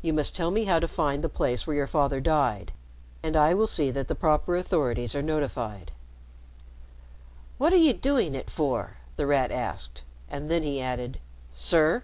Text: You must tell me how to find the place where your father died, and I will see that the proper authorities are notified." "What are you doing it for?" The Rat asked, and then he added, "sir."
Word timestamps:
You 0.00 0.14
must 0.14 0.34
tell 0.34 0.50
me 0.50 0.64
how 0.64 0.78
to 0.78 0.88
find 0.88 1.22
the 1.22 1.28
place 1.28 1.66
where 1.66 1.76
your 1.76 1.86
father 1.86 2.22
died, 2.22 2.72
and 3.22 3.36
I 3.36 3.52
will 3.52 3.66
see 3.66 3.90
that 3.90 4.08
the 4.08 4.14
proper 4.14 4.56
authorities 4.56 5.14
are 5.14 5.20
notified." 5.20 5.90
"What 7.58 7.74
are 7.74 7.76
you 7.76 7.92
doing 7.92 8.34
it 8.34 8.48
for?" 8.48 8.96
The 9.16 9.26
Rat 9.26 9.50
asked, 9.52 10.04
and 10.30 10.50
then 10.50 10.62
he 10.62 10.80
added, 10.80 11.18
"sir." 11.52 12.02